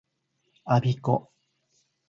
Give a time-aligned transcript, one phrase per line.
[0.65, 1.29] 我孫子